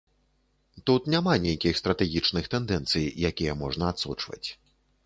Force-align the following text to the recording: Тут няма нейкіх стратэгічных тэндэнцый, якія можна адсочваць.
Тут 0.89 1.09
няма 1.15 1.35
нейкіх 1.45 1.79
стратэгічных 1.81 2.51
тэндэнцый, 2.55 3.05
якія 3.31 3.53
можна 3.65 3.83
адсочваць. 3.97 4.45